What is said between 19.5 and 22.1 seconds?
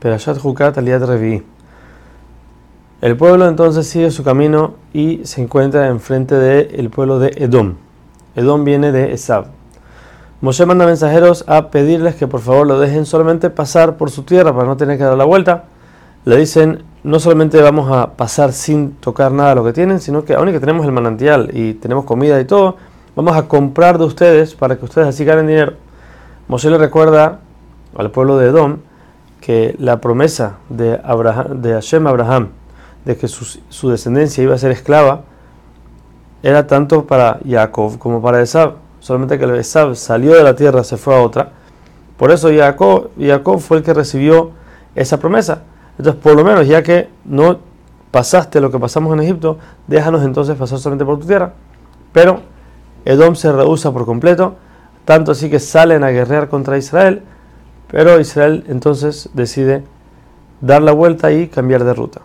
de lo que tienen, sino que aún que tenemos el manantial y tenemos